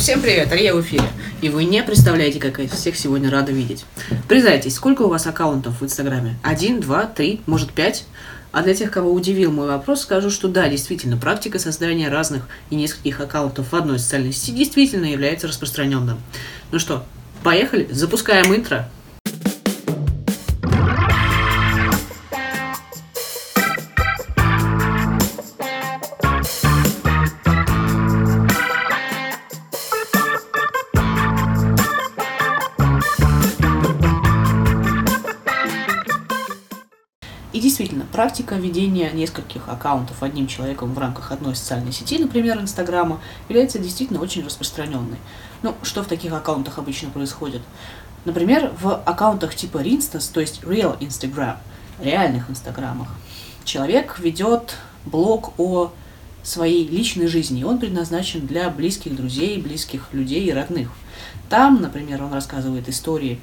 Всем 0.00 0.22
привет, 0.22 0.50
Ария 0.50 0.72
в 0.72 0.80
эфире. 0.80 1.04
И 1.42 1.50
вы 1.50 1.64
не 1.64 1.82
представляете, 1.82 2.40
как 2.40 2.58
я 2.58 2.66
всех 2.68 2.96
сегодня 2.96 3.30
рада 3.30 3.52
видеть. 3.52 3.84
Признайтесь, 4.28 4.76
сколько 4.76 5.02
у 5.02 5.08
вас 5.10 5.26
аккаунтов 5.26 5.78
в 5.78 5.84
Инстаграме? 5.84 6.38
Один, 6.42 6.80
два, 6.80 7.04
три, 7.04 7.42
может 7.44 7.74
пять? 7.74 8.06
А 8.50 8.62
для 8.62 8.74
тех, 8.74 8.90
кого 8.90 9.12
удивил 9.12 9.52
мой 9.52 9.68
вопрос, 9.68 10.00
скажу, 10.00 10.30
что 10.30 10.48
да, 10.48 10.70
действительно, 10.70 11.18
практика 11.18 11.58
создания 11.58 12.08
разных 12.08 12.48
и 12.70 12.76
нескольких 12.76 13.20
аккаунтов 13.20 13.72
в 13.72 13.76
одной 13.76 13.98
социальной 13.98 14.32
сети 14.32 14.52
действительно 14.52 15.04
является 15.04 15.48
распространенным. 15.48 16.18
Ну 16.72 16.78
что, 16.78 17.04
поехали, 17.42 17.86
запускаем 17.90 18.56
интро. 18.56 18.88
Действительно, 37.60 38.06
практика 38.10 38.54
ведения 38.54 39.10
нескольких 39.12 39.68
аккаунтов 39.68 40.22
одним 40.22 40.46
человеком 40.46 40.94
в 40.94 40.98
рамках 40.98 41.30
одной 41.30 41.54
социальной 41.54 41.92
сети, 41.92 42.16
например, 42.16 42.58
Инстаграма, 42.58 43.20
является 43.50 43.78
действительно 43.78 44.18
очень 44.22 44.42
распространенной. 44.42 45.18
Ну, 45.62 45.74
что 45.82 46.02
в 46.02 46.06
таких 46.06 46.32
аккаунтах 46.32 46.78
обычно 46.78 47.10
происходит? 47.10 47.60
Например, 48.24 48.72
в 48.80 48.94
аккаунтах 49.04 49.54
типа 49.54 49.76
Rinstance, 49.82 50.30
то 50.32 50.40
есть 50.40 50.62
Real 50.62 50.98
Instagram, 51.00 51.58
реальных 52.02 52.48
Инстаграмах, 52.48 53.08
человек 53.64 54.18
ведет 54.18 54.76
блог 55.04 55.52
о 55.58 55.92
своей 56.42 56.88
личной 56.88 57.26
жизни. 57.26 57.62
Он 57.62 57.78
предназначен 57.78 58.46
для 58.46 58.70
близких 58.70 59.14
друзей, 59.14 59.60
близких 59.60 60.08
людей 60.12 60.46
и 60.46 60.52
родных. 60.52 60.88
Там, 61.50 61.82
например, 61.82 62.22
он 62.22 62.32
рассказывает 62.32 62.88
истории 62.88 63.38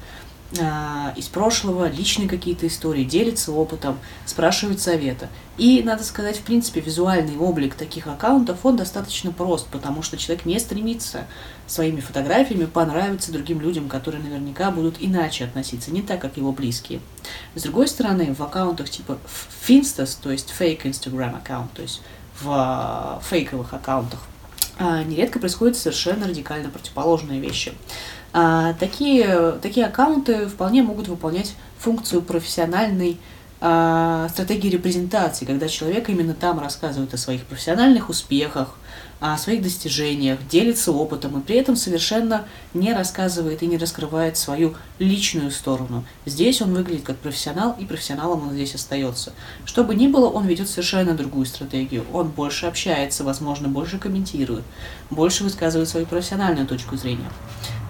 из 0.50 1.26
прошлого, 1.26 1.90
личные 1.90 2.26
какие-то 2.26 2.66
истории, 2.66 3.04
делится 3.04 3.52
опытом, 3.52 3.98
спрашивает 4.24 4.80
совета. 4.80 5.28
И, 5.58 5.82
надо 5.82 6.04
сказать, 6.04 6.38
в 6.38 6.42
принципе, 6.42 6.80
визуальный 6.80 7.36
облик 7.36 7.74
таких 7.74 8.06
аккаунтов, 8.06 8.64
он 8.64 8.76
достаточно 8.76 9.32
прост, 9.32 9.66
потому 9.66 10.02
что 10.02 10.16
человек 10.16 10.46
не 10.46 10.58
стремится 10.58 11.26
своими 11.66 12.00
фотографиями 12.00 12.64
понравиться 12.64 13.32
другим 13.32 13.60
людям, 13.60 13.88
которые 13.88 14.22
наверняка 14.22 14.70
будут 14.70 14.96
иначе 15.00 15.44
относиться, 15.44 15.90
не 15.90 16.00
так, 16.00 16.20
как 16.20 16.36
его 16.36 16.52
близкие. 16.52 17.00
С 17.54 17.62
другой 17.62 17.88
стороны, 17.88 18.34
в 18.34 18.42
аккаунтах 18.42 18.88
типа 18.88 19.18
Finstas, 19.66 20.16
то 20.22 20.30
есть 20.30 20.54
fake 20.58 20.84
Instagram 20.84 21.36
аккаунт, 21.36 21.72
то 21.72 21.82
есть 21.82 22.00
в 22.40 22.48
а, 22.50 23.20
фейковых 23.28 23.74
аккаунтах, 23.74 24.20
а, 24.78 25.02
нередко 25.02 25.40
происходят 25.40 25.76
совершенно 25.76 26.28
радикально 26.28 26.70
противоположные 26.70 27.40
вещи. 27.40 27.74
А, 28.32 28.74
такие, 28.74 29.58
такие 29.62 29.86
аккаунты 29.86 30.46
вполне 30.46 30.82
могут 30.82 31.08
выполнять 31.08 31.54
функцию 31.78 32.22
профессиональной 32.22 33.18
а, 33.60 34.28
стратегии 34.28 34.68
репрезентации, 34.68 35.44
когда 35.44 35.66
человек 35.66 36.08
именно 36.08 36.34
там 36.34 36.60
рассказывает 36.60 37.12
о 37.14 37.16
своих 37.16 37.44
профессиональных 37.44 38.08
успехах, 38.08 38.76
о 39.18 39.36
своих 39.36 39.62
достижениях, 39.62 40.38
делится 40.48 40.92
опытом 40.92 41.40
и 41.40 41.42
при 41.42 41.56
этом 41.56 41.74
совершенно 41.74 42.44
не 42.72 42.92
рассказывает 42.92 43.64
и 43.64 43.66
не 43.66 43.76
раскрывает 43.76 44.36
свою 44.36 44.74
личную 45.00 45.50
сторону. 45.50 46.04
Здесь 46.24 46.62
он 46.62 46.72
выглядит 46.72 47.04
как 47.04 47.16
профессионал, 47.16 47.74
и 47.80 47.84
профессионалом 47.84 48.46
он 48.46 48.54
здесь 48.54 48.76
остается. 48.76 49.32
Что 49.64 49.82
бы 49.82 49.96
ни 49.96 50.06
было, 50.06 50.28
он 50.28 50.46
ведет 50.46 50.68
совершенно 50.68 51.14
другую 51.14 51.46
стратегию. 51.46 52.04
Он 52.12 52.28
больше 52.28 52.66
общается, 52.66 53.24
возможно, 53.24 53.66
больше 53.66 53.98
комментирует, 53.98 54.62
больше 55.10 55.42
высказывает 55.42 55.88
свою 55.88 56.06
профессиональную 56.06 56.68
точку 56.68 56.96
зрения. 56.96 57.28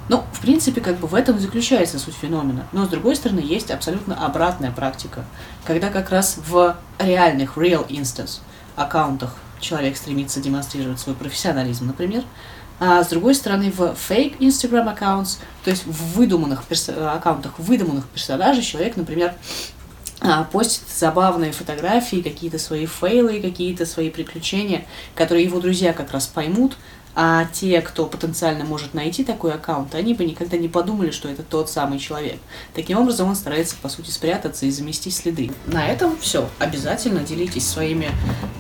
Ну, 0.09 0.25
в 0.33 0.41
принципе, 0.41 0.81
как 0.81 0.99
бы 0.99 1.07
в 1.07 1.15
этом 1.15 1.39
заключается 1.39 1.99
суть 1.99 2.15
феномена. 2.15 2.67
Но, 2.73 2.87
с 2.87 2.89
другой 2.89 3.15
стороны, 3.17 3.41
есть 3.41 3.71
абсолютно 3.71 4.25
обратная 4.25 4.71
практика, 4.71 5.25
когда 5.65 5.91
как 5.91 6.11
раз 6.11 6.39
в 6.47 6.77
реальных, 6.99 7.57
real 7.57 7.87
instance 7.89 8.41
аккаунтах 8.77 9.35
человек 9.61 9.97
стремится 9.97 10.41
демонстрировать 10.41 11.01
свой 11.01 11.15
профессионализм, 11.15 11.87
например, 11.87 12.25
а 12.81 13.03
с 13.03 13.09
другой 13.09 13.35
стороны, 13.35 13.73
в 13.73 13.81
fake 13.81 14.39
Instagram 14.39 14.89
accounts, 14.89 15.39
то 15.65 15.71
есть 15.71 15.85
в 15.85 16.17
выдуманных 16.17 16.63
аккаунтах 16.97 17.59
выдуманных 17.59 18.07
персонажей, 18.07 18.63
человек, 18.63 18.97
например, 18.97 19.35
а, 20.21 20.45
постит 20.45 20.89
забавные 20.89 21.53
фотографии, 21.53 22.23
какие-то 22.23 22.59
свои 22.59 22.87
фейлы, 22.87 23.41
какие-то 23.41 23.85
свои 23.85 24.11
приключения, 24.11 24.87
которые 25.15 25.45
его 25.45 25.61
друзья 25.61 25.93
как 25.93 26.13
раз 26.13 26.29
поймут, 26.29 26.77
а 27.21 27.47
те, 27.47 27.81
кто 27.81 28.07
потенциально 28.07 28.65
может 28.65 28.95
найти 28.95 29.25
такой 29.25 29.53
аккаунт, 29.53 29.93
они 29.97 30.15
бы 30.15 30.25
никогда 30.25 30.57
не 30.57 30.69
подумали, 30.69 31.11
что 31.11 31.29
это 31.29 31.43
тот 31.43 31.69
самый 31.69 31.99
человек. 31.99 32.39
Таким 32.75 32.97
образом, 32.97 33.29
он 33.29 33.35
старается, 33.35 33.75
по 33.83 33.89
сути, 33.89 34.11
спрятаться 34.11 34.67
и 34.67 34.71
замести 34.71 35.11
следы. 35.11 35.51
На 35.67 35.89
этом 35.89 36.17
все. 36.19 36.49
Обязательно 36.61 37.23
делитесь 37.23 37.67
своими 37.67 38.09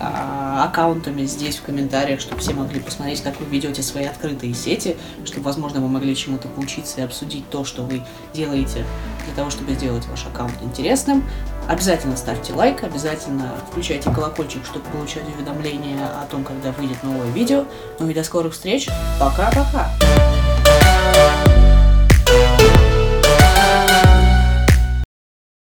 а, 0.00 0.64
аккаунтами 0.64 1.24
здесь 1.24 1.58
в 1.58 1.62
комментариях, 1.62 2.20
чтобы 2.20 2.40
все 2.40 2.52
могли 2.52 2.80
посмотреть, 2.80 3.22
как 3.22 3.38
вы 3.38 3.46
ведете 3.46 3.80
свои 3.80 4.06
открытые 4.06 4.52
сети, 4.54 4.96
чтобы, 5.24 5.44
возможно, 5.44 5.80
вы 5.80 5.86
могли 5.86 6.16
чему-то 6.16 6.48
поучиться 6.48 7.00
и 7.00 7.04
обсудить 7.04 7.48
то, 7.50 7.64
что 7.64 7.82
вы 7.84 8.02
делаете 8.34 8.84
для 9.28 9.36
того, 9.36 9.50
чтобы 9.50 9.74
сделать 9.74 10.06
ваш 10.06 10.26
аккаунт 10.26 10.54
интересным. 10.62 11.22
Обязательно 11.68 12.16
ставьте 12.16 12.54
лайк, 12.54 12.82
обязательно 12.82 13.54
включайте 13.70 14.10
колокольчик, 14.10 14.64
чтобы 14.64 14.86
получать 14.86 15.24
уведомления 15.28 16.06
о 16.06 16.26
том, 16.30 16.42
когда 16.42 16.72
выйдет 16.72 17.02
новое 17.02 17.30
видео. 17.30 17.66
Ну 17.98 18.08
и 18.08 18.14
до 18.14 18.24
скорых 18.24 18.54
встреч. 18.54 18.88
Пока-пока! 19.20 19.90